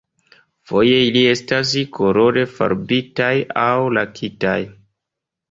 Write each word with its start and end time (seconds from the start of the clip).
Foje 0.69 0.95
ili 1.09 1.21
estas 1.33 1.73
kolore 1.99 2.47
farbitaj 2.55 3.29
aŭ 3.67 3.77
lakitaj. 3.99 4.59